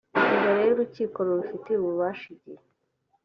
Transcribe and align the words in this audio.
imbere 0.35 0.61
y 0.67 0.71
urukiko 0.75 1.17
rubifitiye 1.27 1.77
ububasha 1.79 2.25
igihe 2.35 2.63